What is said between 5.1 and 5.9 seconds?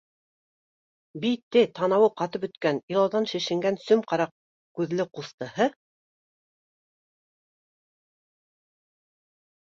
ҡустыһы